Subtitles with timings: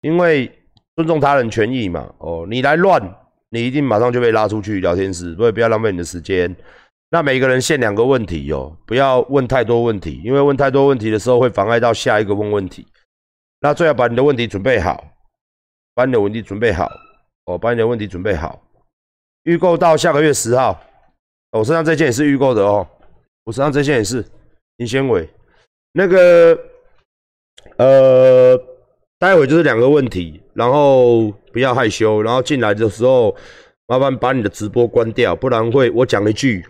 [0.00, 0.50] 因为
[0.96, 2.12] 尊重他人权益嘛。
[2.18, 3.00] 哦，你来乱，
[3.50, 6.54] 你一定马上就被拉出去聊天室，所以不要浪费你的时间。
[7.10, 12.86] 那每个人限两个问题哦，不要问太多问题，因为问太多问题的时候会妨碍到下一个问问题。
[13.60, 15.04] 那最好把你的问题准备好，
[15.94, 16.88] 把你的问题准备好，
[17.46, 18.62] 哦，把你的问题准备好。
[19.42, 20.80] 预购到下个月十号，
[21.50, 22.86] 我身上这件也是预购的哦，
[23.44, 24.24] 我身上这件也是
[24.76, 25.28] 银纤维。
[25.92, 26.56] 那个，
[27.76, 28.56] 呃，
[29.20, 33.36] 待会就是两个问题，然后不要害羞，然后进来的时候
[33.86, 36.64] 麻烦把你的直播关掉，不然会我讲一句。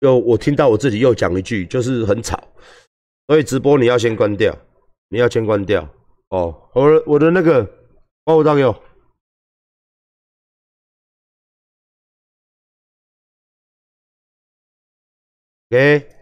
[0.00, 2.38] 又我听到我自己又讲一句，就是很吵，
[3.26, 4.54] 所以直播你要先关掉，
[5.08, 5.88] 你要先关掉
[6.28, 6.54] 哦。
[6.74, 7.66] 我的我的那个，
[8.22, 8.82] 帮我打给我。
[15.70, 16.13] 给。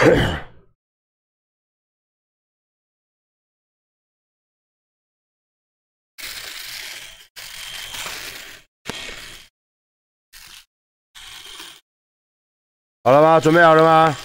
[13.04, 13.38] 好了吗？
[13.40, 14.16] 准备好了吗？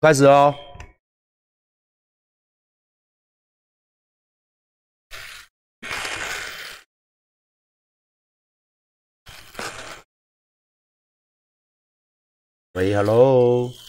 [0.00, 0.54] 开始哦！
[12.72, 13.83] 喂，Hello。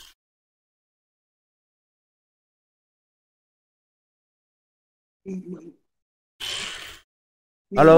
[7.75, 7.97] Hello。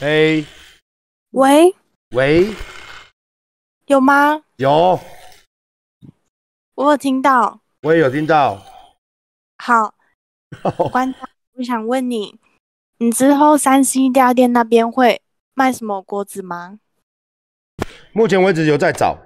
[0.00, 0.46] 喂。
[1.32, 1.74] 喂。
[2.12, 2.46] 喂。
[3.88, 4.42] 有吗？
[4.56, 4.98] 有。
[6.74, 8.62] 我有听到，我也有听到。
[9.58, 9.94] 好，
[10.90, 12.38] 馆长，我想问你，
[13.00, 15.20] 你之后三 C 家店那边会
[15.52, 16.78] 卖什么锅子吗？
[18.12, 19.18] 目前为止有在找，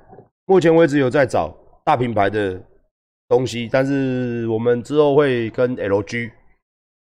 [0.47, 2.61] 目前为止有在找大品牌的
[3.29, 6.33] 东西，但是我们之后会跟 LG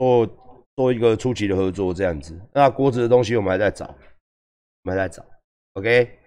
[0.03, 0.27] 做
[0.75, 2.37] 做一个初期的合作，这样子。
[2.53, 5.25] 那锅子的东西我们还在找，我们还在找。
[5.75, 6.19] OK。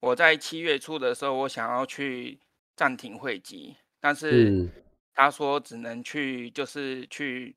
[0.00, 2.38] 我在七月初的时候，我想要去
[2.76, 4.68] 暂停会籍，但是
[5.14, 7.56] 他说只能去，就是去。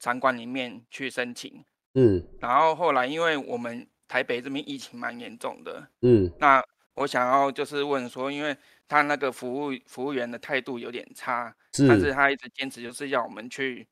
[0.00, 1.64] 场馆里面去申请，
[1.94, 6.62] 嗯，然后后来因为我们台北这边疫情蛮严重的，嗯，那
[6.96, 8.54] 我想要就是问说，因为
[8.86, 13.88] 他那个服务服务员的态度有点差，是，但是他一直坚持就是要我们去，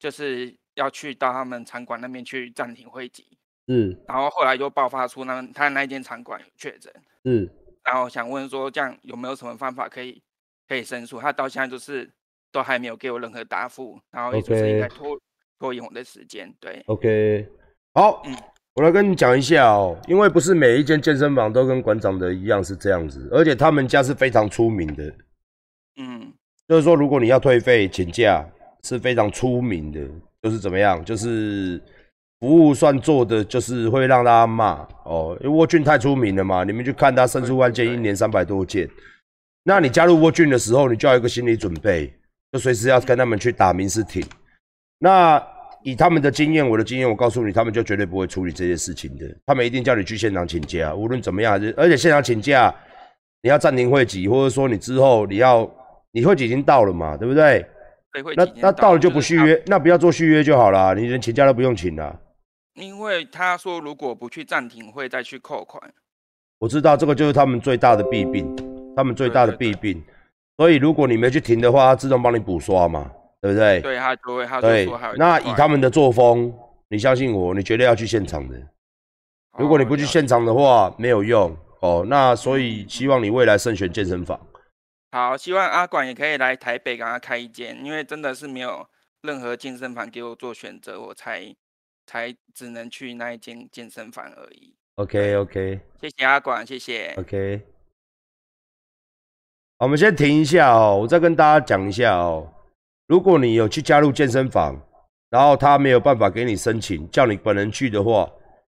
[0.00, 3.26] 就是要去到他们场馆那边去暂停会籍，
[3.66, 6.92] 嗯，然后后来又爆发出那他那间场馆有确诊，
[7.24, 7.48] 嗯，
[7.84, 10.22] 然后想问说这样有没有什么方法可以
[10.68, 11.20] 可以申诉？
[11.20, 12.10] 他到现在就是
[12.50, 15.18] 都还没有给我任何答复，然后也就是应该拖。
[15.58, 17.46] 拖延我的时间，对，OK，
[17.94, 18.36] 好，嗯，
[18.74, 25.14] 我来跟你讲一下哦，因为不是每一间健身房都跟馆长的一样是这样子，而且他们家是非常出名的，
[25.98, 26.32] 嗯，
[26.66, 28.44] 就是说如果你要退费请假
[28.82, 30.00] 是非常出名的，
[30.42, 31.80] 就是怎么样，就是
[32.40, 38.88] 服务算做的，就是会让大家骂哦，因为沃俊太出名了嘛，你们去看他申诉案件一年三百多件，
[39.64, 42.12] 那你加入沃俊的时候，你就要有一个心理准备，
[42.52, 44.24] 就随时要跟他们去打民事庭，
[44.98, 45.42] 那。
[45.84, 49.26] 以他们的经验，我的经验，我告诉你，他们就绝对不会处理这些事情的。
[49.44, 52.72] 他们一定叫你去现场请假，无论怎么样，而且现场请假，
[53.42, 55.68] 你要暂停会籍，或者说你之后你要
[56.12, 57.66] 你会籍已经到了嘛，对不对？
[58.12, 62.20] 对，会那那到了就就不续约，那不要做续约就好了，你连请假都不用请了。
[62.74, 65.82] 因为他说如果不去暂停会再去扣款。
[66.58, 68.54] 我知道这个就是他们最大的弊病，
[68.94, 70.02] 他们最大的弊病。
[70.56, 73.10] 所以如果你没去停的话，他自动帮你补刷嘛，
[73.40, 73.80] 对不对？
[73.80, 75.14] 对，他就会，他就对说还有。
[75.16, 76.52] 那以他们的作风，
[76.88, 78.56] 你相信我，你绝对要去现场的。
[79.58, 82.04] 如果你不去现场的话，没有用哦。
[82.06, 84.38] 那所以希望你未来慎选健身房。
[85.12, 88.88] 好，希望阿管也可以来台北，给他开一间，因为真的是没有
[89.20, 91.54] 任何健身房给我做选择，我才
[92.06, 94.74] 才只能去那一间健身房而已。
[94.94, 97.14] OK OK 谢谢阿管，谢谢。
[97.18, 97.60] OK。
[99.78, 102.50] 好，我们先停一下哦，我再跟大家讲一下哦。
[103.06, 104.80] 如果你有去加入健身房，
[105.28, 108.30] 然后他没有办法给你申请，叫你本人去的话，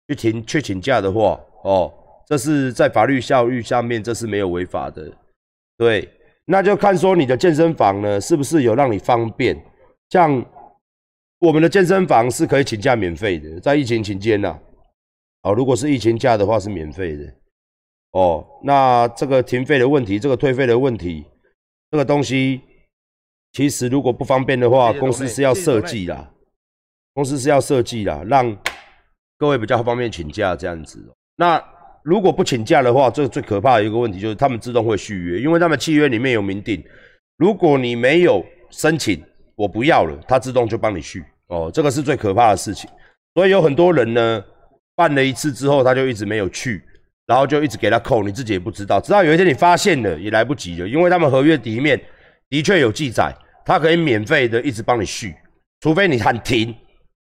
[0.09, 1.93] 去停去请假的话，哦，
[2.27, 5.13] 这是在法律效率下面这是没有违法的。
[5.77, 6.09] 对，
[6.51, 9.57] 那就看说你的健身房呢是不是有让你方便，
[10.09, 10.45] 像
[11.39, 14.59] 我们的健身房是可以请假免费的，在疫情期间呐、
[15.43, 17.33] 哦，如果是疫情假的话是免费的。
[18.11, 21.25] 哦，那这个停费的问题，这个退费的问题，
[21.93, 22.61] 这个东西，
[23.53, 26.29] 其实如果不方便的话，公司是要设计啦，
[27.15, 28.59] 公司是要设计啦，让
[29.39, 30.99] 各位比较方便请假这样子。
[31.37, 31.63] 那
[32.03, 36.83] 如果不请假的话，这个最可怕的一个问题就是他们自动会续约，因为他们契约里面有明定，
[37.37, 39.23] 如果你没有申请，
[39.57, 41.23] 我不要了，他自动就帮你续。
[41.49, 42.89] 哦，这个是最可怕的事情。
[43.35, 44.45] 所以有很多人呢，
[44.95, 46.83] 办了一次之后，他就一直没有去。
[47.27, 52.01] 然后就一直给他扣，你自己也不知道，直到有一天你发现了，也来不及了，因为他们合约里面
[52.49, 53.33] 的确有记载，
[53.65, 55.33] 他可以免费的一直帮你续，
[55.81, 56.75] 除非你喊停，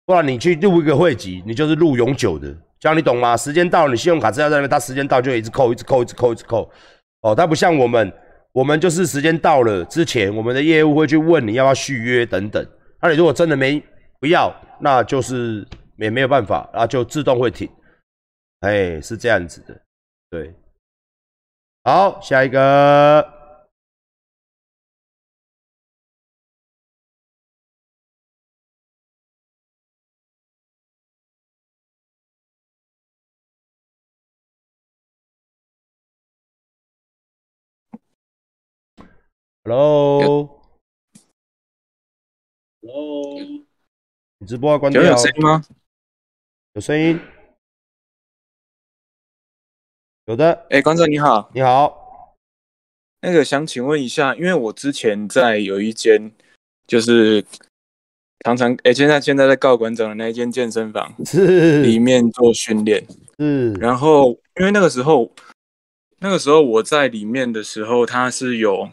[0.05, 2.53] 不然你去录一个会籍，你就是录永久的，
[2.85, 3.35] 这样你懂吗？
[3.35, 6.71] 时间到了，你信用卡资料在那边，他时间到就一直扣，一直扣，一直扣，一直扣。
[7.23, 8.13] 哦，他不像我们，
[8.53, 12.63] 我们就是时间到了之前，我们的业务会去问你要不要续约等等。
[13.01, 13.83] 那你如果真的没
[14.21, 15.67] 不要，那就是
[15.97, 17.67] 也没有办法，然后就自动会停。
[18.61, 19.81] 哎，是这样子的。
[20.29, 20.55] 对，
[21.85, 23.34] 好，下一个。
[39.67, 40.61] Hello，Hello，
[44.39, 45.03] 你直播要关掉？
[45.03, 45.65] 有声音吗？
[46.75, 47.19] 有声音。
[50.27, 52.37] 有的，哎，观众你好，你好，
[53.23, 56.31] 那个想请问一下，因为我之前在有一间，
[56.87, 57.43] 就是
[58.45, 61.81] 常常哎，现在现在在告馆长的那一间健身房是。
[61.81, 63.03] 里面做训练，
[63.39, 65.33] 是，然后因为那个时候，
[66.19, 68.91] 那个时候我在里面的时候，他是有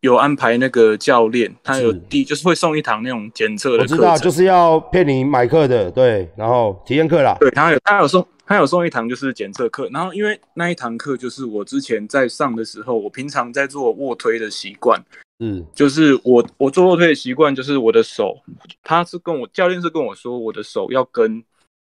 [0.00, 15.02] 有安排那个教练，他有第就是会送一堂那种检测的我知道，就是要骗你买课的，对，然后体验课啦，对他有他有送他有送一堂就是检测课，然后因为那一堂课就是我之前在上的时候，我平常在做卧推的习惯，
[15.40, 15.64] 嗯。
[15.74, 18.36] 就是我我做卧推的习惯就是我的手，
[18.84, 21.42] 他是跟我教练是跟我说我的手要跟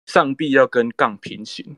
[0.07, 1.77] 上臂要跟杠平行，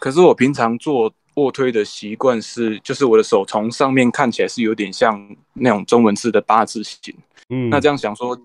[0.00, 7.14] 可是我平常做卧推的习惯是，就是我的手从上面看起来是有点像那种中文字的八字形，
[7.50, 8.38] 嗯，那这样想说，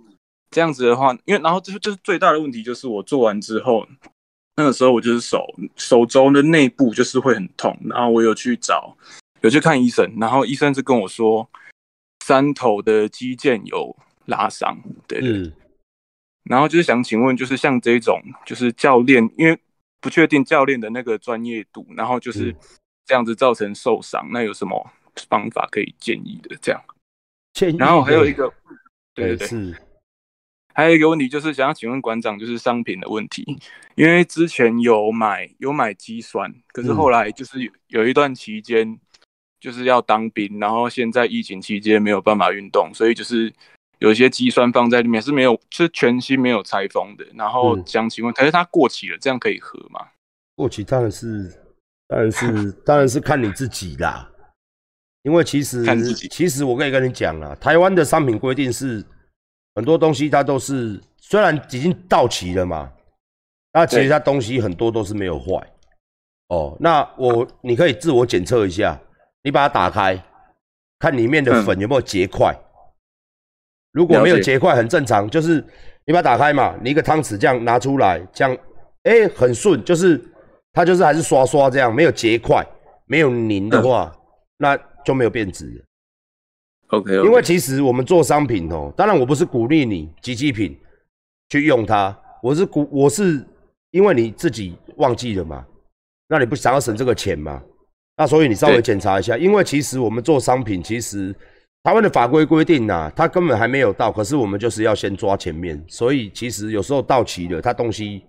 [0.51, 3.85] 这样子的话，因为然后这就是最大的问题，就是我做完之后，
[4.55, 5.45] 那个时候我就是手
[5.75, 8.95] 手肘的内部就是会很痛，然后我有去找
[9.41, 11.49] 有去看医生，然后医生是跟我说
[12.23, 13.95] 三头的肌腱有
[14.25, 15.29] 拉伤，对对。
[15.29, 15.53] 是
[16.43, 19.57] 然后就是想请问，就是像这种就是教练，因为
[20.01, 22.55] 不确定教练的那个专业度，然后就是嗯
[23.05, 24.91] 这样子造成受伤，那有什么
[25.29, 26.55] 方法可以建议的？
[26.61, 26.81] 这样，
[27.53, 28.51] 建议然后还有一个，
[29.13, 29.77] 对对对，是。
[30.75, 33.45] 还有一个问题就是想要请问馆长，就是商品的问题，
[33.93, 38.99] 因为之前有买有买肌酸，可是后来就是有有一段期间
[39.59, 43.53] 就是要当兵，然后现在疫情期间没有办法运动，所以就是
[43.99, 47.83] 有一些肌酸放在里面是没有是全新没有拆封的，然后嗯。
[47.85, 50.07] 想请问，可是它过期了，这样可以喝吗？
[50.55, 51.51] 过期当然是
[52.07, 54.29] 当然是当然是看你自己啦，
[55.23, 55.83] 因为其实
[56.13, 59.03] 其实我可以跟你讲啦，台湾的商品规定是
[59.75, 62.91] 很多东西它都是虽然已经到期了嘛，
[63.71, 65.67] 那其实它东西很多都是没有坏。
[66.49, 68.99] 哦，那我你可以自我检测一下，
[69.43, 70.21] 你把它打开，
[70.99, 72.55] 看里面的嗯粉有没有结块。
[73.91, 75.63] 如果没有结块，很正常，就是
[76.05, 78.57] 你把它打开嘛，你一个汤匙这样拿出来，这样，
[79.03, 80.23] 哎、很顺，就是
[80.73, 82.65] 它就是还是刷刷这样，没有结块，
[83.05, 84.11] 没有凝的话，
[84.57, 84.75] 那
[85.05, 85.85] 就没有变质了。
[86.87, 90.77] OK，因为其实我们做商品哦，当然我不是鼓励你机器品
[91.49, 93.45] 去用它，我是鼓我是
[93.91, 95.65] 因为你自己忘记了嘛，
[96.27, 97.61] 那你不想要省这个钱嘛？
[98.17, 101.35] 那所以你稍微检查一下，因为其实我们做商品，其实
[101.83, 108.23] 台湾的法规规定呐，它根本还没有到，可是我们就是要先抓前面，所以其实有时候到期了，它东西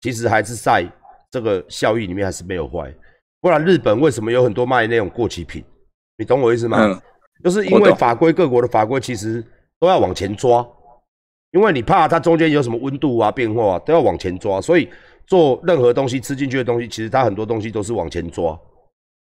[0.00, 0.84] 其实还是在
[1.30, 2.92] 这个效益里面还是没有坏，
[3.40, 5.64] 不然日本为什么有很多卖那种过期品？
[6.18, 6.78] 你懂我意思吗？
[6.82, 7.00] 嗯，
[7.42, 9.44] 就是因为法规各国的法规其实
[9.78, 10.66] 都要往前抓，
[11.52, 14.88] 因为你怕它中间有什么温度啊变化啊，都要往前抓，所以
[15.26, 18.58] 做任何东西吃进去的东西，其实它很多东西都是往前抓。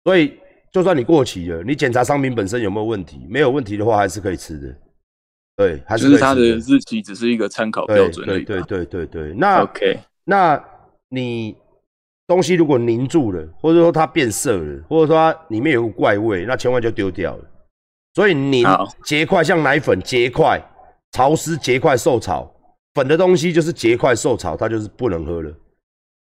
[0.03, 0.33] 所以，
[0.71, 4.75] 就算你过期了，你检查商品本身有没有问题，没有问题的话，还是可以吃的。
[5.57, 9.33] 对，还是它的日期只是一个参考标准对对对对对。
[9.33, 10.63] 那 OK，那
[11.09, 11.57] 你
[12.27, 17.43] 东西如果凝住了，或者说它变色了，或者说它里面有个怪味，那千万就丢掉了。
[18.13, 18.65] 所以凝
[19.03, 20.61] 结块，像奶粉结块、
[21.13, 22.51] 潮湿结块受潮
[22.93, 25.51] 粉的东西，就是结块受潮，它就是不能喝了。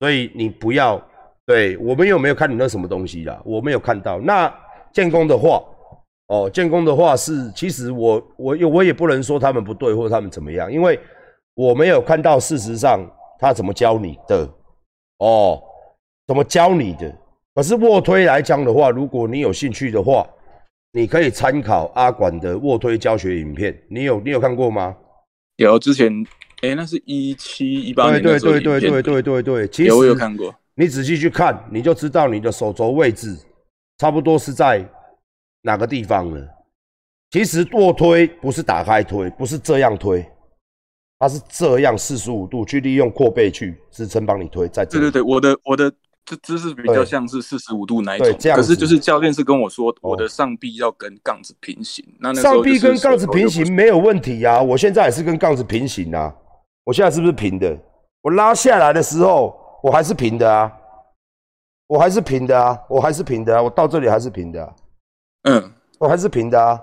[0.00, 1.00] 所以你不要。
[1.46, 3.40] 对我们有没有看你那什么东西啦？
[3.44, 4.20] 我没有看到。
[4.20, 4.54] 那
[4.92, 5.60] 建工的话，
[6.28, 10.96] 哦，建工的话是，其实我我我也不能说他们不对或者他们怎么样，因为
[11.54, 13.00] 我没有看到事实上
[13.40, 14.48] 他怎么教你的，
[15.18, 15.60] 哦，
[16.30, 17.12] 怎么教你的。
[17.56, 20.24] 可是卧推来讲的话，如果你有兴趣的话，
[20.92, 23.76] 你可以参考阿管的卧推教学影片。
[23.88, 24.96] 你有你有看过吗？
[25.56, 26.24] 有，之前
[26.62, 30.54] 哎，那是一七一八年对对对对对对对对，其实我有看过。
[30.76, 33.36] 你仔细去看，你就知道你的手肘位置
[33.98, 34.88] 差不多是在
[35.62, 36.48] 哪个地方了。
[37.32, 40.24] 其实卧推不是打开推，不是这样推，
[41.18, 44.68] 它是这样四十五度去利用阔背去支撑帮你推。
[44.68, 45.92] 在对对对，我的我的
[46.30, 52.04] 这姿势比较像是四十五度那一种，可是就是教练是跟我说，我的上臂要跟杠子平行。
[52.20, 56.32] 那上臂跟杠子平行没有问题呀，我现在也是跟杠子平行啊。
[56.84, 57.76] 我现在是不是平的？
[58.22, 59.58] 我拉下来的时候。
[59.82, 60.70] 我还是平的啊，
[61.86, 64.74] 我还是平的啊，我还是平的啊，我到这里还是平的，啊
[65.44, 66.78] 嗯，我还是平的啊，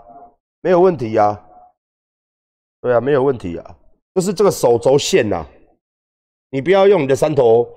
[0.62, 1.40] 没有问题呀，
[2.82, 3.76] 对啊，没有问题啊，
[4.16, 5.46] 就是这个手轴线呐，
[6.50, 7.70] 你不要用你的三头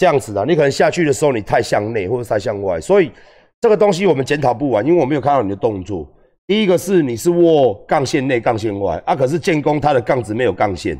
[0.00, 3.12] 这样子的，你可能下去的时候你太向内或者太向外，所以
[3.60, 6.10] 这个东西我们检讨不完，因为我没有看到你的动作。
[6.46, 10.98] 第一个是你是握杠线内杠线外啊，可是建工它的杠子没有杠线。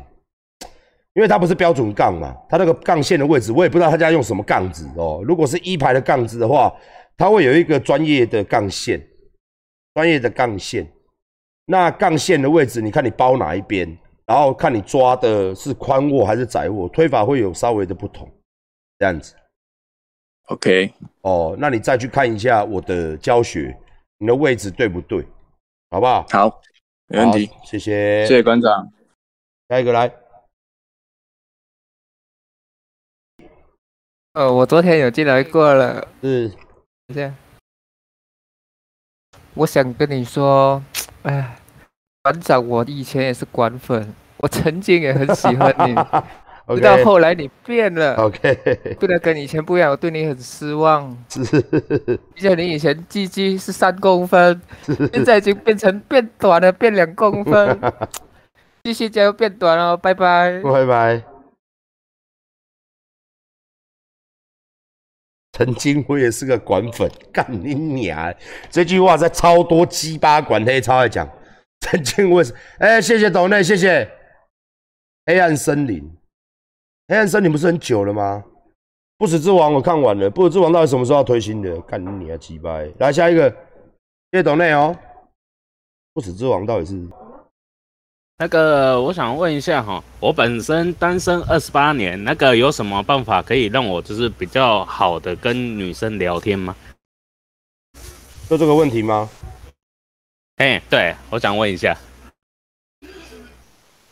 [1.15, 5.19] 因为它不是标准杠嘛，它那个杠线的位置我也不知道他家用什么杠子哦。
[5.25, 6.71] 如果是一排的杠子的话，
[7.17, 9.01] 它会有一个专业的杠线，
[9.95, 10.87] 专业的杠线。
[11.65, 18.29] 那杠线的位置，你看你包哪一边，然后看你抓的是宽握还是窄握，推法会有稍微的不同，
[19.01, 19.33] 这样子。
[20.43, 23.75] OK，哦，那你再去看一下我的教学，
[24.19, 25.25] 你的位置对不对？
[25.89, 26.23] 好不好？
[26.29, 26.61] 好，
[27.07, 27.49] 没问题。
[27.63, 28.91] 谢谢，谢谢馆长。
[29.69, 30.13] 下一个来。
[34.33, 36.07] 呃，我昨天有进来过了。
[36.21, 36.53] 嗯，
[37.11, 37.35] 这样，
[39.55, 40.83] 我想跟你说，
[41.23, 41.57] 哎，
[42.21, 45.95] 馆长，我以前也是馆粉，我曾经也很喜欢你，
[46.69, 48.55] 直到后来你变了，OK，
[48.99, 51.17] 变得跟以前不一样，我对你很失望。
[51.27, 51.41] 是，
[52.35, 54.61] 而且你以前鸡鸡是三公分，
[55.11, 57.79] 现在已经变成变短了，变两公分，
[58.83, 61.23] 继续加油变短了，拜拜，拜拜。
[65.53, 68.33] 曾经我也是个管粉，干你娘！
[68.69, 71.29] 这句话在超多鸡巴管黑超爱讲。
[71.81, 74.09] 曾经我是，哎，谢谢董内，谢谢。
[75.25, 76.09] 黑暗森林，
[77.11, 78.41] 黑暗森林不是很久了吗？
[79.17, 81.77] 不死之王我看完了，不死之王到底什么时候要推新的？
[81.81, 82.79] 干你啊鸡巴！
[82.99, 84.97] 来下一个，谢谢董内哦。
[86.13, 87.05] 不死之王到底是？
[88.37, 96.73] 那个，我想问一下哈，我本身单身二十八年，那个有什么办法可以让我就是比较好的跟女生聊天吗？
[98.49, 99.29] 就这个问题吗？
[100.55, 101.93] 哎，对，我想问一下。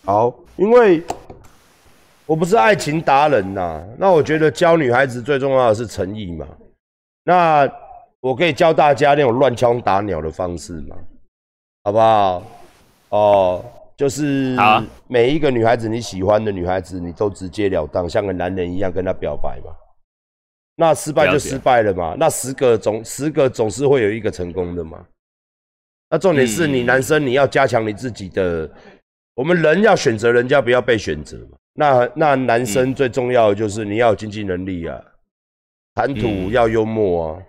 [0.04, 1.02] 好，因为
[2.30, 6.48] 我不是爱情达人呐，那我觉得教女孩子最重要的是诚意嘛。
[7.24, 7.68] 那
[8.20, 10.96] 我可以教大家那种乱枪打鸟的方式嘛，
[11.84, 12.44] 好不好？
[13.10, 13.66] 哦。
[13.98, 14.56] 就是
[15.08, 19.74] 每一个女孩子你喜欢的女孩子，你都直截了当，像个男人一样跟她表白嘛。
[20.76, 22.16] 那失败就失败了嘛。
[22.18, 25.04] 那十个总十个总是会有一个成功的嘛。
[26.10, 28.70] 那重点是你男生你要加强你自己的，
[29.34, 31.58] 我们人要选择人家，不要被选择嘛。
[31.80, 35.00] 那那男生最重要的就是你要有经济能力啊，
[35.96, 37.40] 谈吐要幽默啊，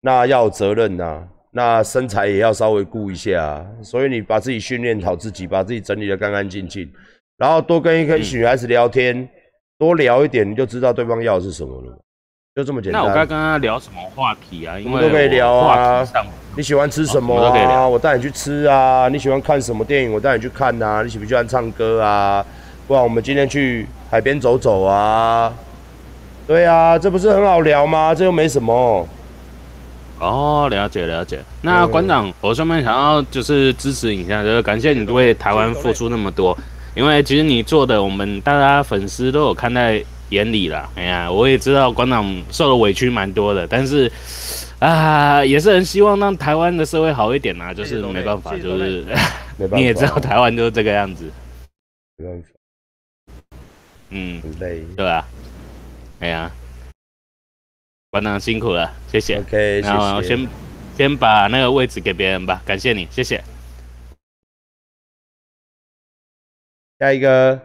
[0.00, 1.26] 那要有责任呐。
[1.50, 6.88] 那身材也要稍微顾一下啊，所以你把自己训练好自己，把自己整理的干干净净，
[7.36, 9.28] 然后多跟一个女孩子聊天，
[9.76, 11.98] 多聊一点，你就知道对方要的是什么了，
[12.54, 13.02] 就这么简单。
[13.02, 14.78] 那我该跟他聊什么话题啊？
[14.78, 16.06] 因为都可以聊啊。
[16.56, 17.88] 你喜欢吃什么啊？
[17.88, 19.08] 我带你去吃啊。
[19.08, 20.12] 你喜欢看什么电影？
[20.12, 21.02] 我带你去看啊。
[21.02, 22.46] 你喜不喜欢唱歌啊？
[22.88, 25.54] 不然我们今天去海边走走啊。
[26.46, 28.14] 对啊，这不是很好聊吗？
[28.14, 29.06] 这又没什么。
[30.18, 31.38] 哦，了解了解。
[31.60, 36.56] 那馆长，我顺便想要就是支持你一下，就是感谢你为台湾付出那么多。
[36.94, 40.88] 因为其实你做的，我们大家粉丝都有看在眼里了。
[40.96, 44.10] 哎呀，我也知道馆长受的委屈蛮多的，但是
[44.78, 47.74] 啊，也是很希望让台湾的社会好一点呐。
[47.74, 49.04] 就是没办法，就是
[49.72, 51.30] 你也知道台湾就是这个样子。
[52.16, 52.57] 没办法。
[54.10, 55.26] 嗯，很累，对吧？
[56.20, 56.50] 哎呀，
[58.10, 59.38] 班长辛苦了，谢谢。
[59.40, 60.48] OK，然后先
[60.96, 63.42] 先把那个位置给别人吧，感谢你，谢谢。
[66.98, 67.60] 下一个，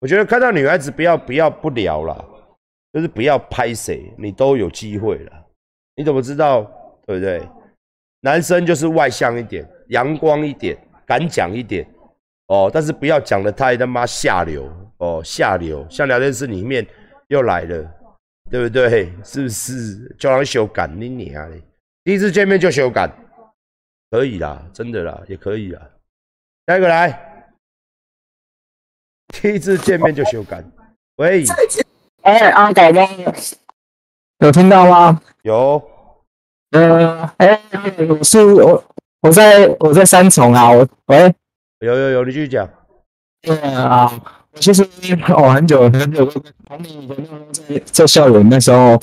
[0.00, 2.24] 我觉得看到女孩子不要不要不聊了，
[2.92, 5.46] 就是不要拍谁，你都有机会了。
[5.96, 6.62] 你怎么知道？
[7.06, 7.48] 对不对？
[8.20, 10.76] 男生就是外向一点，阳光一点，
[11.06, 11.88] 敢讲一点
[12.48, 15.86] 哦，但是不要讲的太他妈下流哦，下流。
[15.88, 16.86] 像聊天室里面
[17.28, 17.90] 又来了，
[18.50, 19.12] 对不对？
[19.24, 20.16] 是不是？
[20.18, 21.46] 就让修改你你啊！
[22.04, 23.10] 第一次见面就修改，
[24.10, 25.80] 可以啦，真的啦，也可以啦。
[26.66, 27.24] 下一个来。
[29.28, 30.64] 第一次见面就修改，
[31.16, 31.44] 喂，
[32.22, 33.06] 哎，阿改吗？
[34.38, 35.20] 有听到吗？
[35.42, 35.82] 有，
[36.70, 37.60] 呃，哎，
[38.08, 38.82] 我是我，
[39.20, 41.34] 我在我在三重啊，我喂，
[41.80, 42.68] 有有有，你继续讲。
[43.40, 44.12] 对啊，
[44.56, 44.82] 其实
[45.28, 47.16] 哦，很久很久，从你以前
[47.52, 49.00] 在在校园那时候，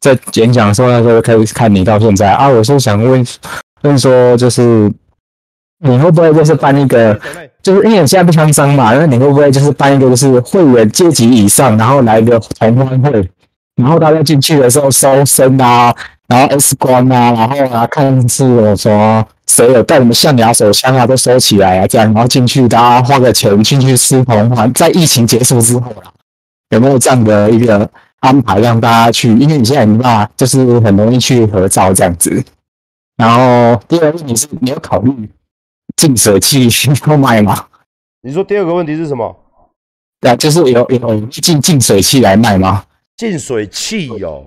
[0.00, 3.24] 在演讲的时候那时候开始看你到现在啊，我是想问
[3.82, 4.92] 问说，就是
[5.78, 7.18] 你会不会就是办一个？
[7.62, 13.30] 就是因为你现在不枪商嘛，那你会不会就是办一个就是会员阶级以上，然后来一个同欢会，
[13.76, 15.94] 然后大家进去的时候收身啊，
[16.26, 26.12] 然后 X 光啊，然后啊看是有什么谁有带什么象牙手枪啊，都收起来啊，这样然后进去大家花个钱进去吃同欢，在疫情结束之后啦，
[26.70, 27.88] 有没有这样的一个
[28.20, 29.28] 安排让大家去？
[29.36, 32.44] 因为你现在你爸就是很容易去合照这样子。
[33.16, 35.30] 然后第二个问题是，你有考虑？
[35.96, 36.68] 净水器
[37.00, 37.66] 购买吗？
[38.20, 39.34] 你说第二个问题是什么？
[40.20, 42.84] 对啊，就是有有进净水器来卖吗？
[43.16, 44.44] 净水器有，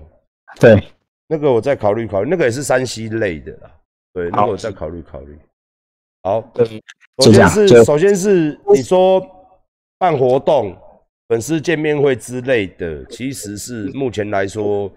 [0.59, 0.83] 对，
[1.27, 3.71] 那个我再考虑考虑，那个也是山西类的啦。
[4.19, 5.37] 对，那个我再考虑考虑。
[6.23, 6.51] 好，
[7.23, 9.25] 首先是首先是你说
[9.97, 10.75] 办活动、
[11.29, 14.91] 粉丝见面会之类的，其实是目前来说，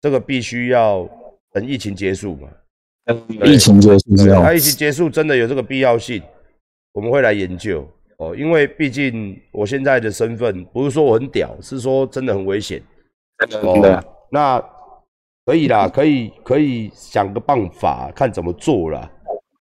[0.00, 1.08] 这个必须要
[1.52, 2.48] 等疫情结束嘛。
[3.44, 6.20] 疫情结束之后，它疫情结束真的有这个必要性，
[6.92, 8.34] 我们会来研究哦。
[8.34, 12.82] 因为毕竟我现在的身份不是说我很屌，是说真的很危险。
[13.62, 14.58] 哦，那
[15.46, 19.10] 可以啦，可以可以想个办法，看怎么做啦。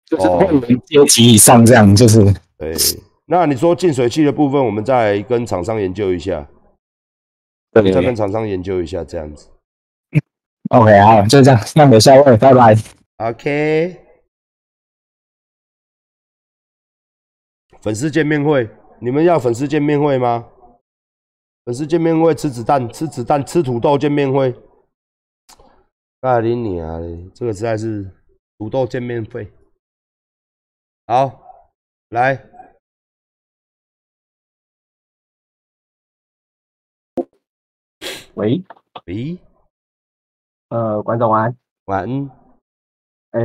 [0.07, 2.23] 就是会员阶级以上这样，就是
[2.57, 2.73] 对。
[3.27, 6.47] 那你说净水器的部分，我们再跟厂商研究一下，
[7.73, 9.49] 再跟厂商研究一下这样子。
[10.69, 12.77] OK，好，就这样，那没下位，拜拜。
[13.17, 13.97] OK，
[17.81, 18.69] 粉丝见面会，
[19.01, 20.47] 你们要粉丝见面会吗？
[21.65, 24.55] 粉丝见面会吃子弹，吃子弹，吃土豆见面会。
[26.23, 27.01] 大林你啊，
[27.35, 28.09] 这个实在是
[28.57, 29.53] 土豆见面会。
[31.05, 31.43] 好，
[32.11, 32.49] 来，
[38.35, 38.63] 喂，
[39.07, 39.37] 喂，
[40.69, 41.57] 呃，观众晚安，
[41.87, 42.31] 晚安。
[43.33, 43.41] 哎，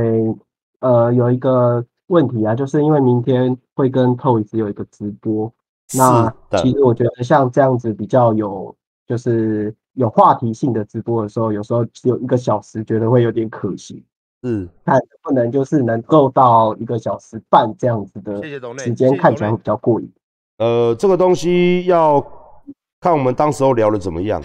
[0.78, 5.52] 呃，有一个问题啊，就是因为明天会跟 Toys 有一个直播，
[5.96, 8.72] 那其实我觉得像这样子比较有，
[9.04, 14.04] 就是有话题性的直播的时候，有时候只有一个小时，觉得会有点可惜。
[14.42, 18.40] 嗯，但不能就是能够到一个小时半这样子的
[18.78, 20.08] 时间，看起来会比较过瘾。
[20.58, 22.24] 呃，这个东西要
[23.00, 24.40] 看我们当时候聊的怎么样，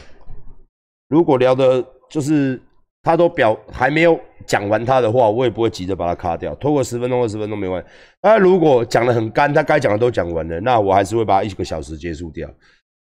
[1.08, 2.60] 如果聊的就是
[3.04, 4.20] 他都表还没有。
[4.46, 7.88] 讲完他的话，我也不会急着把它卡掉，拖个十分钟、二十分钟没关系。
[8.22, 12.50] 那如果讲的很干，他该讲的都讲完了，那我还是会把它一个小时结束掉。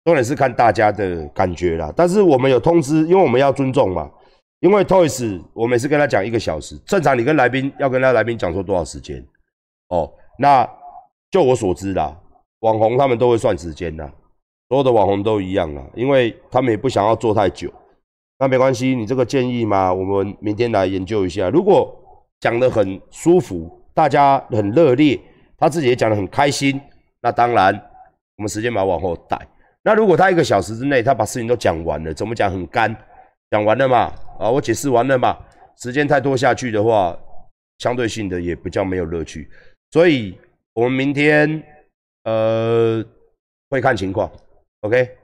[0.05, 1.91] 重点是看大家的感觉啦。
[1.95, 4.09] 但是我们有通知，因为我们要尊重嘛。
[4.59, 9.21] 因为 Toys，我每次跟他讲一个小时，正常你跟来宾要跟他来宾讲说多少时间？
[9.89, 10.65] 哦，那
[11.29, 12.17] 就我所知啦，
[12.59, 14.09] 网红他们都会算时间的，
[14.69, 17.69] 所有的网红都一样啦，因为他们也不想要做太久。
[18.39, 21.49] 那没关系，你这个建议嘛，我们明天来研究一下。
[21.49, 21.93] 如果
[22.39, 25.19] 讲的很舒服，大家很热烈，
[25.57, 26.79] 他自己也讲的很开心。
[27.21, 27.73] 那当然，
[28.37, 29.37] 我们时间把它往后带。
[29.83, 32.95] 那如果他一个小时之内，他把事情都讲完了，怎么讲很干？
[33.51, 34.13] 讲完了嘛？
[34.39, 35.37] 啊，我解释完了嘛？
[35.75, 37.17] 时间太多下去的话，
[37.79, 39.49] 相对性的也不叫没有乐趣。
[39.91, 40.37] 所以，
[40.73, 41.61] 我们明天
[42.23, 43.03] 呃
[43.69, 44.31] 会看情况。
[44.81, 45.17] OK。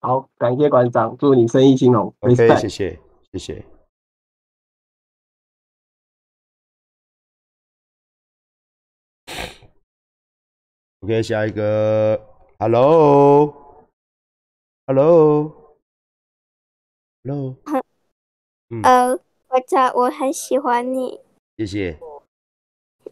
[0.00, 2.14] 好，感谢馆长，祝你生意兴隆。
[2.20, 2.98] OK，谢谢，
[3.32, 3.64] 谢谢。
[11.00, 12.20] OK，下一个
[14.86, 17.82] ，Hello，Hello，Hello。
[18.70, 18.82] 嗯。
[18.82, 19.16] 呃，
[19.48, 21.20] 馆长，我很喜欢你。
[21.56, 21.98] 谢谢。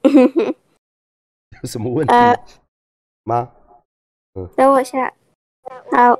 [1.62, 2.12] 有什么问题
[3.24, 3.52] 吗？
[4.34, 4.48] 嗯。
[4.56, 5.14] 等我下。
[5.92, 6.18] 好。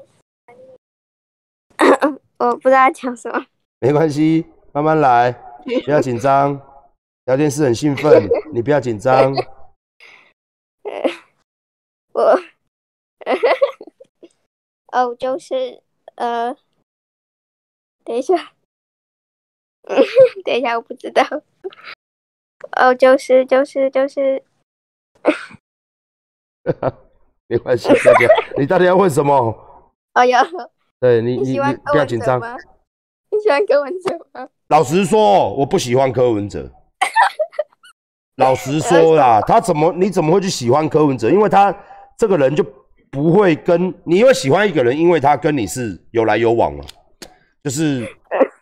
[2.39, 3.47] 我不知道讲什么，
[3.81, 5.33] 没关系，慢慢来，
[5.85, 6.59] 不要紧张。
[7.27, 9.33] 聊天室很兴奋，你不要紧张。
[12.13, 12.37] 我，
[14.95, 15.83] 哦，就是
[16.15, 16.57] 呃，
[18.05, 18.53] 等一下，
[20.45, 21.21] 等一下，我不知道。
[22.77, 24.45] 哦，就是就是就是，
[27.49, 29.35] 没关系，大家你到底要问什么？
[30.15, 30.47] 哦呀。
[31.01, 32.41] 对你，你你不要紧张。
[33.31, 34.49] 你喜欢柯文哲吗？
[34.69, 36.71] 老实说，我不喜欢柯文哲。
[38.37, 41.29] 老实说啦，他怎么你怎么会去喜欢柯文哲？
[41.31, 41.77] 因为他
[42.17, 42.65] 这个人就
[43.15, 46.85] 不会跟你会喜欢一个人，因为他跟你是有来有往嘛，
[47.63, 48.05] 就是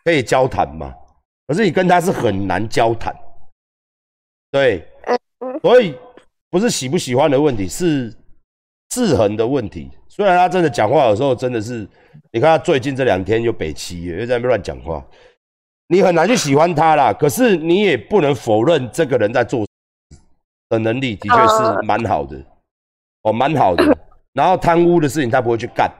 [0.05, 0.93] 可以交谈嘛。
[1.47, 3.13] 可是你跟他是很难交谈，
[4.51, 4.87] 对，
[5.63, 5.97] 所以
[6.51, 8.15] 不是喜不喜欢的问题，是
[8.89, 9.89] 制衡的问题。
[10.07, 11.89] 虽然他真的讲话有时候真的是。
[12.31, 15.03] 你看他最近这两天又北七，又在那边乱讲话，
[15.87, 17.11] 你很难去喜欢他啦。
[17.11, 19.65] 可是你也不能否认这个人在做
[20.69, 22.37] 的能力的确是蛮好的，
[23.23, 23.97] 哦，蛮好的。
[24.33, 25.91] 然后贪污的事情他不会去干，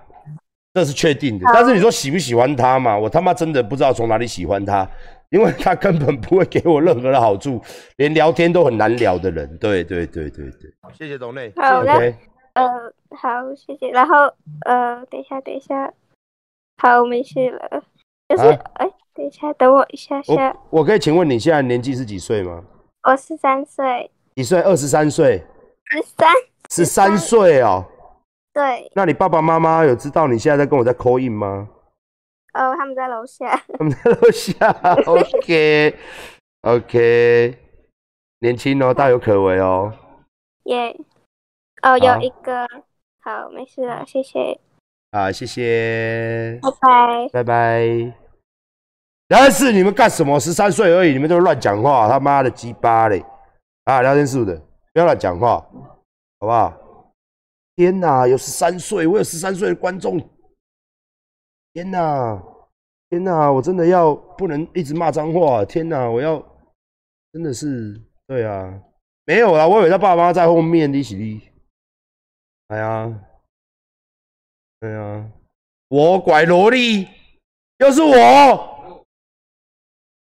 [0.73, 1.45] 这是确定的。
[1.53, 2.97] 但是你说喜不喜欢他嘛？
[2.97, 4.89] 我他妈真的不知道从哪里喜欢他，
[5.29, 7.61] 因为他根本不会给我任何的好处，
[7.97, 9.57] 连聊天都很难聊的人。
[9.57, 11.51] 对对对对对，谢谢董内。
[11.55, 11.93] 好的，
[12.53, 12.69] 呃，
[13.17, 13.89] 好，谢谢。
[13.91, 14.31] 然后
[14.65, 15.93] 呃，等一下，等一下。
[16.77, 17.83] 好，没事了。
[18.29, 18.43] 就是
[18.73, 20.55] 哎，等一下，等我一下下。
[20.71, 22.63] 我可以请问你现在年纪是几岁吗？
[23.03, 24.09] 我十三岁。
[24.35, 24.59] 几岁？
[24.61, 25.43] 二十三岁。
[25.85, 26.31] 十三。
[26.71, 27.85] 十三岁哦。
[28.53, 28.91] 对。
[28.95, 31.67] 那你爸爸妈妈有知道你现在在跟我在 call in 吗？
[32.53, 33.49] 哦，他们在楼下。
[33.77, 34.69] 他们在楼下。
[35.07, 35.97] OK。
[36.61, 37.57] OK。
[38.39, 39.91] 年轻哦，大有可为哦。
[40.65, 40.95] 耶。
[41.81, 42.67] 哦，有一个。
[43.21, 44.59] 好，没事了，谢谢。
[45.11, 48.13] 啊，谢谢，拜拜，拜拜。
[49.29, 50.37] 但是你们干什么？
[50.39, 53.23] 十三岁而已，你们都乱讲话，他妈的鸡巴嘞！
[53.85, 54.53] 啊，聊天室的，
[54.91, 55.65] 不要乱讲话，
[56.39, 56.73] 好不好？
[57.75, 60.19] 天哪，有十三岁，我有十三岁的观众。
[61.73, 62.43] 天哪，
[63.09, 65.63] 天哪，我真的要不能一直骂脏话。
[65.65, 66.37] 天哪，我要
[67.31, 68.81] 真的是对啊，
[69.25, 71.41] 没有啦，我以为他爸妈在后面一起哩。
[72.67, 73.19] 哎呀。
[74.79, 75.31] 对啊，
[75.87, 77.07] 我拐萝莉，
[77.77, 79.05] 又是我。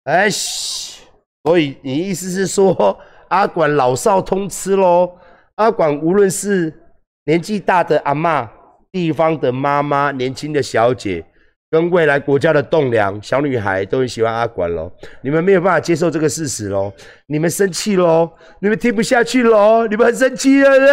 [0.02, 2.98] 哎，所以你意思是说，
[3.28, 5.16] 阿管老少通吃喽？
[5.54, 6.79] 阿管无论是
[7.24, 8.50] 年纪大的阿妈、
[8.90, 11.24] 地方的妈妈、年轻的小姐，
[11.70, 14.90] 跟未来国家的栋梁小女孩，都很喜欢阿管喽？
[15.22, 16.92] 你们没有办法接受这个事实喽？
[17.26, 18.32] 你们生气喽？
[18.60, 19.86] 你们听不下去喽？
[19.86, 20.92] 你们很生气对不对？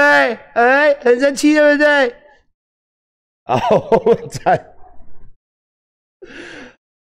[0.53, 2.15] 哎，很生气对不对？
[3.45, 3.57] 好，
[4.05, 4.75] 我们再，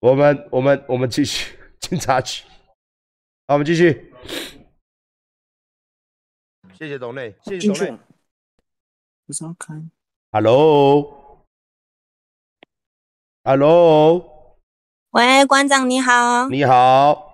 [0.01, 2.45] 我们我们我们继续进插曲。
[3.47, 4.13] 好，我们继续。
[6.77, 7.97] 谢谢董内，谢谢董内。
[9.33, 9.73] 不是要开
[10.33, 11.09] ？Hello，Hello。
[15.13, 16.51] 喂，馆长你好。
[16.51, 17.33] 你好，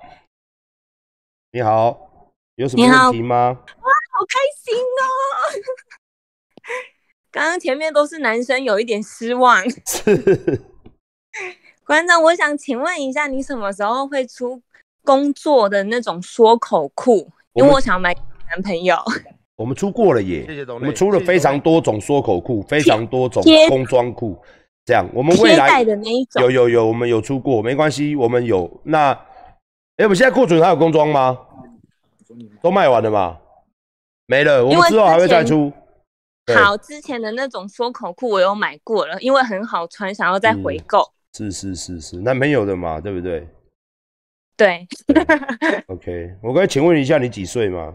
[1.51, 3.49] 你好，有什么问题吗？
[3.49, 3.65] 哇，
[4.13, 5.11] 好开心哦！
[7.33, 9.69] 刚刚前面都是男生，有一点失望。
[9.69, 10.63] 是，
[11.85, 14.63] 馆长，我想请问一下，你什么时候会出
[15.03, 17.33] 工作的那种缩口裤？
[17.55, 18.15] 因为我想买
[18.49, 18.97] 男朋友。
[19.59, 24.39] 我们出过了耶，谢谢我们出了非常多种缩口裤，非常多种工装裤。
[24.85, 28.71] 这样，我们未来的那一种有有有，我们有出过，没关系，我们有。
[28.85, 29.11] 那，
[29.97, 31.37] 哎，我们现在库存还有工装吗？
[32.63, 33.37] 都卖完了吗？
[34.27, 35.73] 没了，我们之后还会再出。
[36.55, 41.03] 好，之前的那种缩口裤我有买过了，因为很好穿，想要再回购。
[41.37, 43.45] 是是是是，男朋友的嘛，对不对？
[44.57, 44.87] 对。
[45.89, 47.93] OK，我可以请问一下你几岁吗？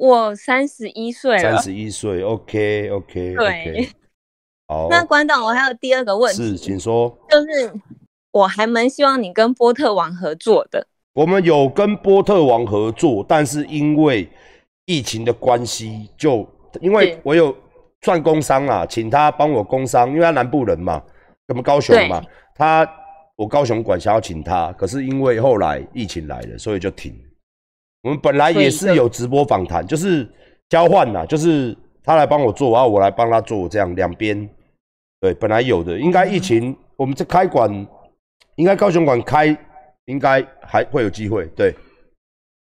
[0.00, 1.42] 我三十一岁了。
[1.42, 2.22] 三十一岁。
[2.22, 3.34] OK OK。
[3.36, 3.88] 对。
[4.66, 4.88] 好。
[4.88, 6.42] 那关导，我还有第二个问题。
[6.42, 7.14] 是，请说。
[7.28, 7.70] 就是
[8.32, 10.86] 我还蛮希望你跟波特王合作的。
[11.12, 14.26] 我们有跟波特王合作，但是因为
[14.86, 16.48] 疫情的关系，就
[16.80, 17.54] 因为我有
[18.00, 21.02] 算工商啦，请他帮我工商，因为他南部人嘛，
[21.48, 22.22] 我们高雄嘛，
[22.54, 22.90] 他
[23.36, 27.14] 我高雄管辖要请他，可是因为后来疫情来了，所以就停。
[28.02, 30.28] 我们本来也是有直播访谈，就是
[30.68, 34.48] 交换啦，就是他来帮我做，然后我来帮他做，这样两边
[35.20, 37.70] 对，本来有的，应该疫情我们这开馆，
[38.56, 39.56] 应该高雄馆开。
[40.06, 41.72] 应该还会有机会，对。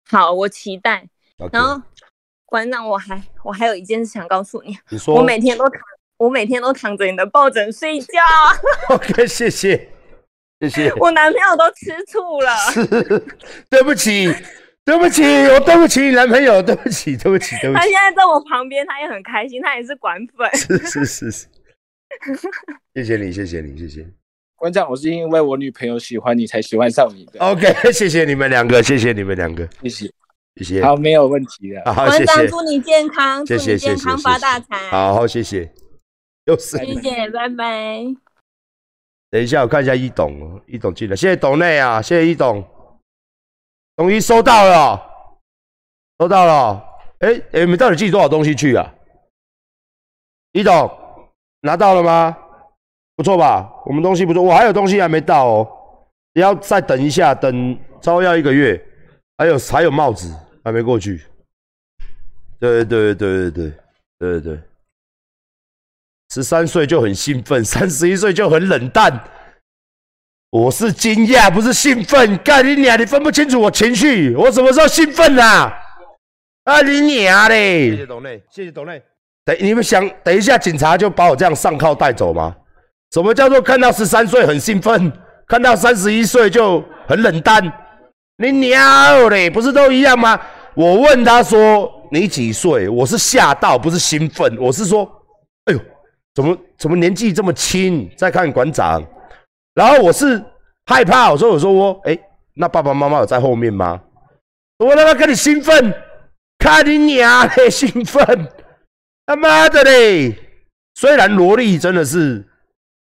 [0.09, 1.05] 好，我期待。
[1.39, 1.49] Okay.
[1.53, 1.83] 然后，
[2.47, 4.79] 馆长，我还我还有一件事想告诉你。
[4.91, 5.17] 你说。
[5.17, 5.81] 我每天都躺，
[6.19, 8.21] 我每天都躺着你的抱枕睡觉。
[8.91, 9.89] OK，谢谢，
[10.61, 10.93] 谢谢。
[10.95, 12.57] 我男朋友都吃醋了。
[12.71, 13.27] 是，
[13.69, 14.33] 对不起，
[14.85, 17.81] 对不起， 我对不起你男朋友，对不起，对不起，对不起。
[17.81, 20.49] 他现在在我旁边，他也很开心，他也是管粉。
[20.55, 21.47] 是是是是。
[22.95, 24.07] 谢谢你，谢谢你，谢谢。
[24.57, 27.41] 馆长，我是因为我女朋友喜欢你才喜欢上你的。
[27.41, 30.11] OK， 谢谢你们两个，谢谢你们两个，谢谢，
[30.57, 30.83] 谢谢。
[30.83, 31.93] 好，没有问题的。
[31.93, 32.47] 好，谢谢。
[32.47, 34.91] 祝你健康，谢谢，健康发大财。
[34.91, 35.73] 好好，谢谢。
[36.45, 36.77] 又是。
[36.77, 38.05] 谢谢，拜拜。
[39.31, 42.63] 等一下，我看一下一董哦，一董进来，谢谢董内啊，谢谢一董。
[43.97, 45.01] 董一收到了，
[46.19, 46.85] 收到了。
[47.21, 48.93] 哎哎，你们到底寄多少东西去啊？
[50.53, 50.91] 李董
[51.61, 52.37] 拿到了吗？
[53.17, 53.71] 不错吧？
[53.87, 55.69] 我们东西不错，我还有东西还没到哦，
[56.33, 58.85] 你要再等一下，等稍微要一个月。
[59.37, 61.25] 还有还有帽子还没过去。
[62.61, 63.73] 对对对对对
[64.19, 64.63] 对对。
[66.31, 69.13] 十三岁就很兴奋，三十一岁就很冷淡。
[70.55, 72.39] 我是惊讶，不是兴奋。
[72.39, 72.97] 干你娘！
[72.97, 75.77] 你分不清楚我情绪，我什么时候兴奋啦？
[76.63, 77.91] 啊你娘嘞！
[77.91, 79.03] 谢谢董内，谢谢董内。
[79.45, 82.55] 等你们想，等一下警察就把我这样上铐带走吗？
[83.11, 85.13] 什么叫做看到十三岁很兴奋，
[85.49, 87.61] 看到三十一岁就很冷淡？
[88.37, 90.41] 你娘嘞，不是都一样吗？
[90.75, 95.03] 我问他说你几岁，我是吓到，不是兴奋，我是说，
[95.65, 95.81] 哎呦，
[96.33, 98.09] 怎么怎么年纪这么轻？
[98.17, 99.03] 再看馆长，
[99.75, 100.43] 然后我是
[100.87, 102.19] 害怕，我说我说我，哎，
[102.55, 104.01] 那爸爸妈妈有在后面吗？
[104.79, 105.95] 我他妈跟你兴奋，
[106.59, 108.49] 看你娘嘞，兴奋，
[109.27, 110.35] 他妈的嘞！
[110.95, 112.49] 虽然萝莉真的是。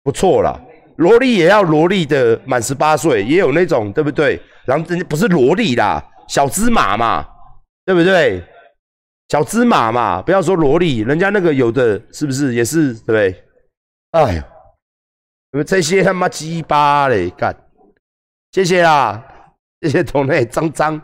[0.06, 0.56] 不错啦，
[0.98, 4.40] 萝莉也要萝莉的满十八岁，也有那种对不对？
[4.64, 7.26] 然后人家不是萝莉啦，小芝麻嘛，
[7.84, 8.40] 对不对？
[9.28, 13.44] 小芝麻嘛，不要说萝莉，人家那个有的是不是也是对不对？
[14.12, 14.42] 哎呦，
[15.56, 17.56] 你们这些他妈鸡巴嘞，干！
[18.52, 19.24] 谢谢啦，
[19.80, 21.00] 谢谢同类张张，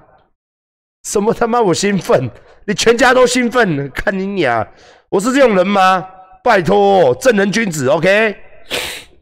[1.04, 2.30] 什么他妈我兴奋，
[2.66, 4.68] 你全家都兴奋，看你娘！
[5.08, 6.06] 我是这种人吗？
[6.44, 8.36] 拜托，正人君子，OK。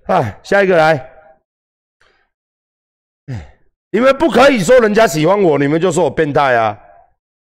[0.09, 1.09] 啊，下一个来。
[3.93, 6.77] 你们不可以说人家喜欢我，你们就说我变态啊！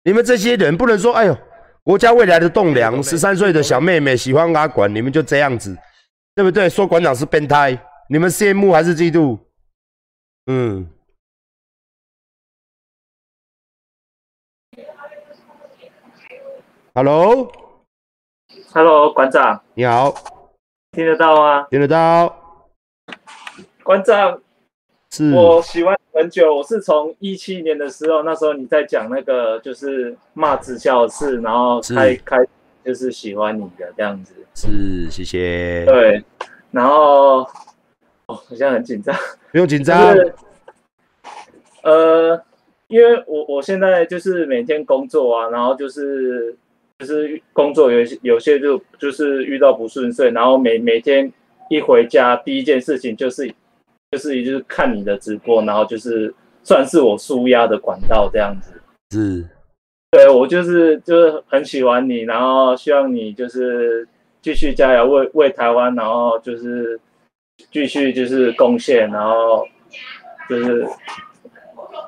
[0.03, 1.38] 你们这些人不能说，哎呦，
[1.85, 5.79] 国家未来的栋梁，十三岁的小妹妹喜欢阿管，你们就这样子，
[6.37, 6.68] 对不对？
[6.68, 9.38] 说馆长是变态，你们羡慕还是嫉妒？
[10.44, 10.87] 嗯。
[16.92, 17.51] Hello，Hello，
[19.14, 20.12] 馆长，你好。
[20.92, 21.66] 听得到吗？
[21.70, 22.29] 听得到。
[23.83, 24.42] 馆长，
[25.11, 32.37] 是我喜欢很久，我是从一七年的时候，那时候你在讲那个就是骂直销的事，然后开开
[32.87, 34.35] 就是喜欢你的这样子。
[34.55, 35.85] 是，谢谢。
[35.85, 36.25] 对，
[36.70, 37.40] 然后
[38.27, 39.14] 哦，我现在很紧张。
[39.51, 40.14] 不用紧张。
[41.83, 42.40] 呃，
[42.88, 46.57] 因为我我现在就是每天工作啊，然后就是。
[46.99, 51.31] 就是工作有些有些就就是遇到不顺遂，然后每每天
[51.68, 53.46] 一回家第一件事情就是
[54.11, 58.72] 就是就是看你的直播，然后就是算是我舒压的管道这样子。
[59.11, 59.46] 是，
[60.10, 64.08] 对我就是就是很喜欢你，然后希望你就是
[64.40, 66.98] 继续加油为为台湾，然后就是
[67.70, 69.66] 继续就是贡献，然后
[70.48, 70.86] 就是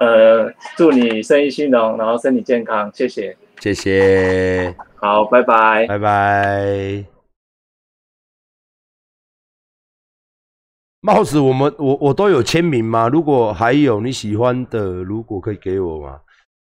[0.01, 3.37] 呃祝你生意兴隆，然后身体健康，谢谢。
[3.61, 7.05] 谢谢，好，拜拜，拜拜。
[11.01, 13.09] 帽子，我们我我都有签名吗？
[13.09, 16.21] 如果还有你喜欢的，如果可以给我吗？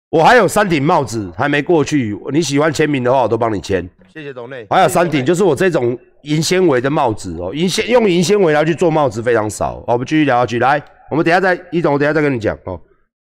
[0.09, 3.87] 我还有三顶帽子还没过去，你喜欢签名的话，我都帮你签。
[4.07, 4.65] 谢谢董内。
[4.69, 9.75] 还有三顶，就是我这种银纤维的帽子哦，银纤用银纤维来去做帽子非常少。
[9.79, 12.81] 哦，我们继续聊下去，来，我们等下再一总，我等下再跟你讲哦。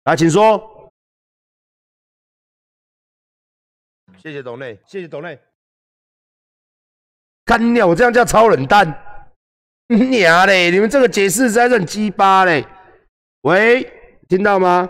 [0.05, 0.63] 来，请说。
[4.23, 5.39] 谢谢董内，谢谢董内。
[7.45, 8.87] 干鸟，我这样叫超冷淡？
[9.89, 10.71] 娘嘞！
[10.71, 12.65] 你们这个解释实在是很鸡巴嘞。
[13.41, 13.91] 喂，
[14.29, 14.89] 听到吗？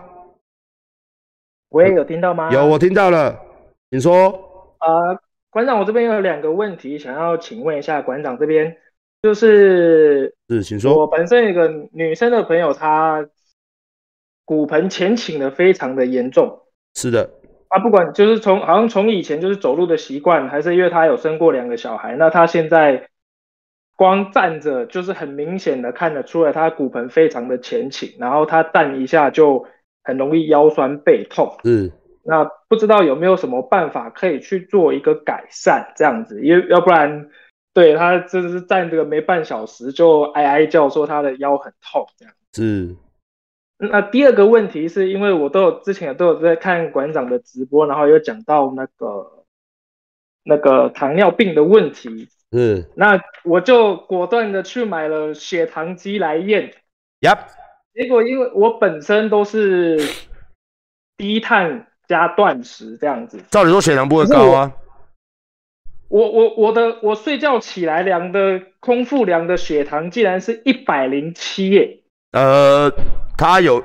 [1.71, 2.51] 喂，有听到吗？
[2.53, 3.41] 有，我听到了。
[3.91, 4.77] 请说。
[4.81, 5.19] 呃，
[5.51, 8.77] 馆长，我这边有两个问题想要请问一下馆长这边，
[9.23, 10.97] 就是是，请说。
[10.97, 13.29] 我本身有个女生的朋友，她
[14.45, 16.61] 骨盆前倾的非常的严重。
[16.95, 17.31] 是的。
[17.69, 23.09] 啊，不管就是从好像从以前就是走路的习惯，还是因为她有生过两个小孩，那她现在。
[23.97, 29.67] 光站着就是很明显的看得出来，她骨盆非常的前倾，然后她站一下就
[30.03, 31.57] 很容易腰酸背痛。
[31.65, 31.91] 嗯，
[32.23, 37.29] 那不知道有没有什么办法可以去做一个改善，这样子，因为要不然，
[37.73, 42.35] 对他就是站这个没半小时就哀哀叫说他的腰很痛这样。
[42.55, 42.97] 是。
[43.83, 49.45] 那第二个问题是因为我都有之前都有在看馆长的直播，然后有讲到那个
[50.45, 52.29] 那个糖尿病的问题。
[52.51, 56.75] 嗯，那我就果断的去买了血糖机来验。
[57.21, 57.47] 呀，
[58.01, 60.01] 结果因为我本身都是
[61.19, 64.73] 低碳加断食这样子，照理说血糖不会高啊。
[66.09, 72.01] 我我我的我睡觉起来量的空腹量的血糖竟然是一百零七耶。
[72.33, 72.91] 呃，
[73.37, 73.85] 他有，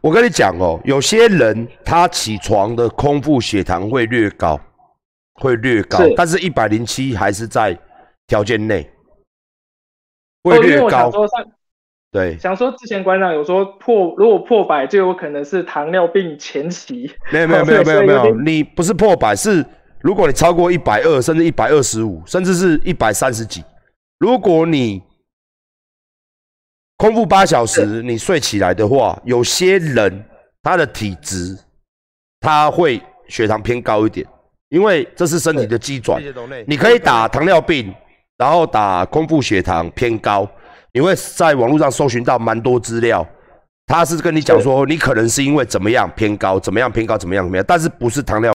[0.00, 4.60] 我跟你讲哦，有些人他起床的空腹血糖会略高。
[5.34, 7.76] 会略高，但是一百零七还是在
[8.28, 8.88] 条件内，
[10.44, 11.10] 会略高。
[12.12, 17.10] 对，想说之前馆长有说破，如果破百就有可能是糖尿病前期。
[17.32, 19.64] 没有没有 没有没有没有，你不是破百，是
[20.02, 23.64] 如果你超过一百二，甚至一百二十五，甚至是一百三十几，
[24.18, 25.02] 如果你
[26.98, 30.24] 空腹八小时，你睡起来的话，有些人
[30.62, 31.58] 他的体质
[32.40, 34.26] 他会血糖偏高一点。
[34.68, 36.18] 因为这是身体的机转，
[36.66, 37.94] 你可以打糖尿病，
[38.38, 40.48] 然后打空腹血糖偏高，
[40.92, 43.26] 你会在网络上搜寻到蛮多资料，
[43.86, 48.52] 他是跟你讲说你可能是因为怎么样偏高，怎么样偏高，怎么样怎么样，但是不是糖尿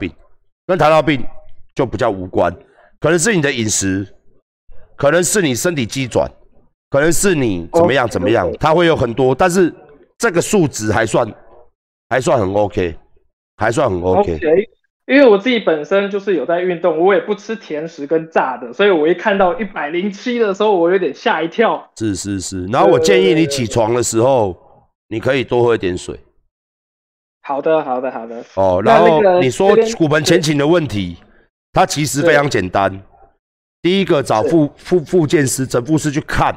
[0.00, 0.12] 病，
[0.66, 1.24] 跟糖尿病
[1.74, 2.52] 就比较无关，
[3.00, 4.06] 可能是你的饮食，
[4.96, 6.30] 可能是你身体机转，
[6.90, 9.74] 可能是你怎么样怎么样，它会有很多，但是。
[10.20, 11.32] 这个数值还算
[12.08, 12.98] 还算很 OK，
[13.56, 14.36] 还算很 OK。
[15.08, 21.90] 因为我自己本身就是有在运动，我也不吃甜食跟炸的，所以我一看到一百零七的时候，我有点吓一跳。
[21.96, 24.54] 是是是，然后我建议你起床的时候，
[25.08, 26.14] 你可以多喝一点水。
[27.40, 28.44] 好的好的好的。
[28.56, 31.16] 哦，然后你说骨盆前倾的问题，
[31.72, 33.02] 它其实非常简单。
[33.80, 36.54] 第一个找复复复健师、整复师去看。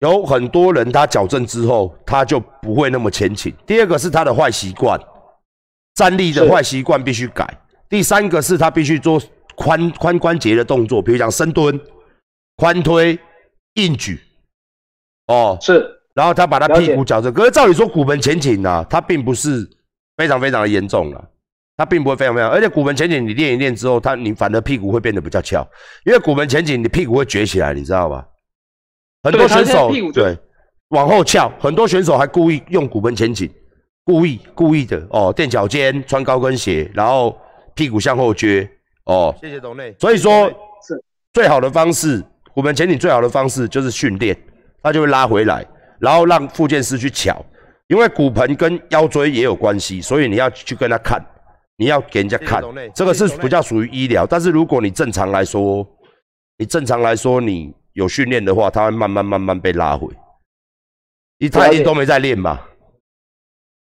[0.00, 3.50] 有很多人他矫正之后，他就不会那么前倾。
[3.64, 5.00] 第二个是他的坏习惯，
[6.00, 7.46] 站立的坏习惯必须改。
[7.90, 9.20] 第三个是他必须做
[9.54, 11.78] 髋髋关节的动作，比如讲深蹲、
[12.56, 13.18] 髋推、
[13.74, 14.18] 硬举。
[15.26, 15.86] 哦，是。
[16.14, 17.30] 然后他把他屁股矫正。
[17.34, 19.68] 可是照理说骨盆前倾啊，他并不是
[20.16, 21.22] 非常非常的严重了，
[21.76, 22.48] 他并不会非常非常。
[22.48, 25.60] 而且骨盆前倾你练一练之后，他你反而屁股会变得比较翘，
[26.06, 28.26] 因为骨盆前倾你屁股会撅起来，你知道吧？
[29.22, 30.38] 很多选手对
[30.88, 33.50] 往后翘，很多选手还故意用骨盆前倾，
[34.10, 37.38] 故意故意的哦，垫脚尖，穿高跟鞋，然后
[37.74, 38.68] 屁股向后撅
[39.04, 39.32] 哦。
[39.40, 39.94] 谢谢董内。
[40.00, 41.00] 所以说，是
[41.32, 42.20] 最好的方式，
[42.52, 44.36] 骨盆前倾最好的方式就是训练，
[44.82, 45.64] 它就会拉回来，
[46.00, 47.40] 然后让复健师去瞧，
[47.86, 51.24] 因为骨盆跟腰椎也有关系，所以你要去跟他看，
[51.76, 52.60] 你要给人家看，
[52.92, 54.26] 这个是比较属于医疗。
[54.26, 55.86] 但是如果你正常来说，
[56.58, 57.72] 你正常来说你。
[57.92, 60.06] 有训练的话，它会慢慢慢慢被拉回。
[61.38, 62.69] 你他一定都没在练吧？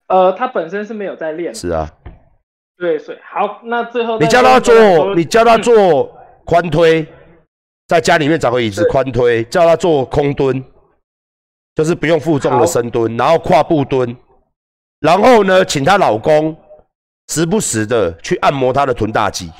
[0.08, 1.54] 呃，他本身是没有在练。
[1.54, 1.90] 是啊。
[2.78, 6.14] 对，所以好，那最后你教他做，你教他做
[6.44, 7.06] 宽推，
[7.88, 10.62] 在家里面找个椅子宽推，叫他做空蹲，
[11.74, 14.14] 就是不用负重的深蹲，然后跨步蹲，
[15.00, 16.54] 然后呢，请她老公
[17.28, 19.50] 时不时的去按摩她的臀大肌。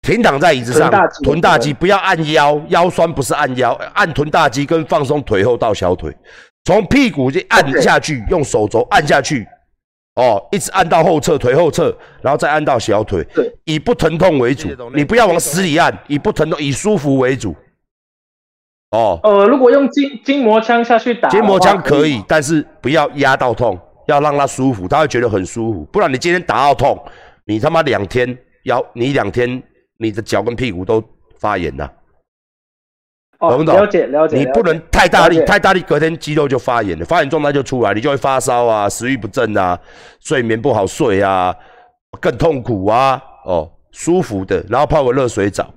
[0.00, 0.90] 平躺在椅子上，
[1.22, 6.14] 臀大肌不要按腰，腰酸不是按腰，按臀大肌跟放松腿后到小腿，
[6.64, 9.46] 从屁股就按下去，用手肘按下去，
[10.16, 13.26] 哦，一直按到后侧腿后侧，然后再按到小腿，
[13.64, 17.54] 以不疼痛为主，你不要往死里按，以不疼痛，以舒服为主。
[18.90, 26.98] 哦，呃，如果用筋筋膜枪下去打，筋膜枪可以，但是不要压到痛，要让他舒服，他会觉得很舒服，不然你今天打到痛，
[27.44, 29.62] 你他妈两天腰，你两天。
[29.96, 31.02] 你的脚跟屁股都
[31.38, 31.90] 发炎了，哦，
[33.50, 33.74] 懂不懂？
[33.76, 34.36] 了解了解。
[34.38, 39.78] 你不能太大力，太大力，隔天肌肉就发炎了，发炎状态就出来，你就会发烧啊，食欲不振啊，
[40.20, 41.54] 睡眠不好睡啊，
[42.20, 43.20] 更痛苦啊。
[43.44, 45.68] 哦，舒服的，然后泡个热水澡。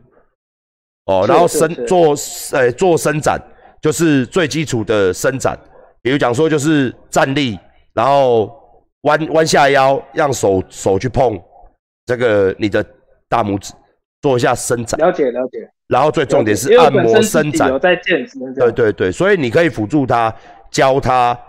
[1.06, 2.14] 哦，然后伸做
[2.52, 3.42] 呃做伸展，
[3.82, 5.58] 就是最基础的伸展，
[6.02, 7.58] 比如讲说就是站立，
[7.94, 8.52] 然后
[9.02, 11.40] 弯弯下腰，让手手去碰
[12.06, 12.86] 这个你的
[13.30, 13.74] 大拇指，
[14.22, 15.00] 做一下伸展。
[15.00, 15.70] 了解了解。
[15.88, 20.34] 然后最重点是按摩伸展己有，在健身，对对对，所以你可以辅助他
[20.70, 21.40] 教他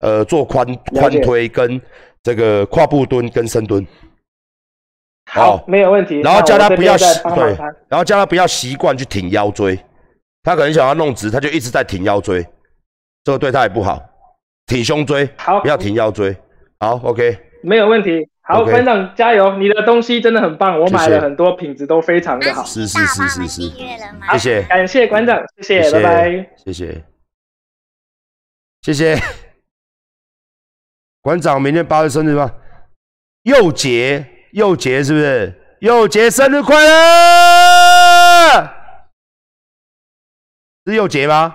[0.00, 1.80] 呃做髋髋推跟
[2.22, 3.86] 这个跨步蹲跟深蹲。
[5.30, 6.20] 好，没有问题。
[6.20, 7.56] 然后叫他不要习对
[7.88, 9.78] 然后叫他不要习惯去挺腰椎，
[10.42, 12.46] 他可能想要弄直，他就一直在挺腰椎，
[13.24, 14.02] 这个对他也不好。
[14.66, 16.34] 挺胸椎，好，不要挺腰椎。
[16.80, 18.26] 好，OK，没有问题。
[18.46, 19.56] 好班长加油！
[19.56, 22.62] 你的东西真的很棒，我买了很多，品质都非常的好。
[22.62, 23.62] 是是是是是，
[24.32, 26.50] 谢谢，感谢馆长，谢谢，拜拜。
[26.62, 27.02] 谢谢，
[28.82, 29.18] 谢谢。
[31.22, 32.52] 馆长明天八月生日吗？
[33.44, 35.78] 又杰，又杰是不是？
[35.80, 36.92] 又杰生日快乐！
[40.84, 41.54] 是又杰吗？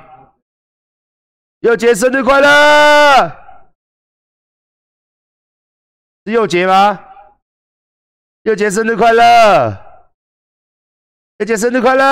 [1.59, 3.48] 又杰生日快乐！
[6.25, 6.99] 是佑杰吗？
[8.43, 9.77] 佑杰生日快乐！
[11.37, 12.03] 佑杰生日快乐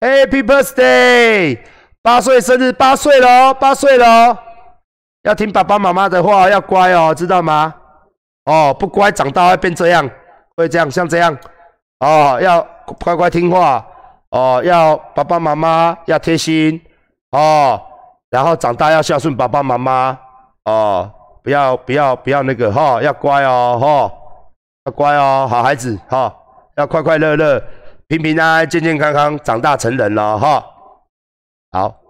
[0.00, 1.60] ！Happy birthday！
[2.00, 4.38] 八岁生日，八岁了哦，八岁了哦，
[5.22, 7.74] 要听爸爸妈妈的话，要乖哦，知道吗？
[8.44, 10.08] 哦，不乖，长大会变这样，
[10.56, 11.36] 会这样，像这样，
[12.00, 12.62] 哦，要
[13.04, 13.86] 乖乖听话，
[14.30, 16.80] 哦，要爸爸妈妈要贴心，
[17.32, 17.80] 哦，
[18.30, 20.18] 然后长大要孝顺爸爸妈妈，
[20.64, 21.12] 哦，
[21.46, 24.12] 不要不要不要那个哈、要乖哦，哈、
[24.84, 26.34] 要乖哦，好孩子哈、
[26.74, 27.62] 要快快乐乐、
[28.08, 30.66] 平平安安、健健康康长大成人了哈、
[31.70, 32.05] 好。